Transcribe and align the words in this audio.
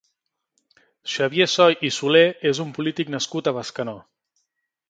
Xavier 1.15 1.47
Soy 1.57 1.77
i 1.89 1.93
Soler 1.97 2.25
és 2.53 2.65
un 2.67 2.75
polític 2.79 3.15
nascut 3.17 3.51
a 3.51 3.55
Bescanó. 3.59 3.99